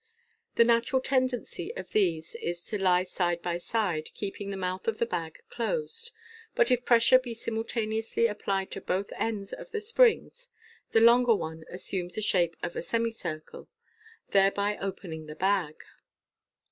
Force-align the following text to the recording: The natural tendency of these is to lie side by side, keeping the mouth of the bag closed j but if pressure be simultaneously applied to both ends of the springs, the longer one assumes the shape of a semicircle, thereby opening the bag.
The 0.55 0.63
natural 0.63 0.99
tendency 0.99 1.75
of 1.77 1.91
these 1.91 2.33
is 2.41 2.63
to 2.63 2.79
lie 2.81 3.03
side 3.03 3.39
by 3.43 3.59
side, 3.59 4.09
keeping 4.15 4.49
the 4.49 4.57
mouth 4.57 4.87
of 4.87 4.97
the 4.97 5.05
bag 5.05 5.43
closed 5.51 6.05
j 6.07 6.11
but 6.55 6.71
if 6.71 6.85
pressure 6.85 7.19
be 7.19 7.35
simultaneously 7.35 8.25
applied 8.25 8.71
to 8.71 8.81
both 8.81 9.13
ends 9.15 9.53
of 9.53 9.69
the 9.69 9.79
springs, 9.79 10.49
the 10.91 11.01
longer 11.01 11.35
one 11.35 11.65
assumes 11.69 12.15
the 12.15 12.23
shape 12.23 12.57
of 12.63 12.75
a 12.75 12.81
semicircle, 12.81 13.69
thereby 14.31 14.75
opening 14.81 15.27
the 15.27 15.35
bag. 15.35 15.75